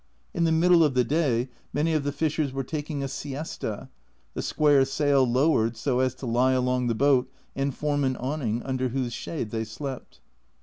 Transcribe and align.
In 0.33 0.45
the 0.45 0.51
middle 0.51 0.83
of 0.83 0.95
the 0.95 1.03
day 1.03 1.47
many 1.73 1.93
of 1.93 2.03
the 2.03 2.11
fishers 2.11 2.51
were 2.51 2.63
taking 2.63 3.03
a 3.03 3.07
siesta, 3.07 3.87
the 4.33 4.41
square 4.41 4.83
sail 4.83 5.23
lowered 5.31 5.77
so 5.77 5.99
as 5.99 6.15
to 6.15 6.25
lie 6.25 6.53
along 6.53 6.87
the 6.87 6.95
boat 6.95 7.29
and 7.55 7.71
form 7.71 8.03
an 8.03 8.15
awning, 8.15 8.63
under 8.63 8.89
whose 8.89 9.13
shade 9.13 9.51
they 9.51 9.63
slept. 9.63 10.19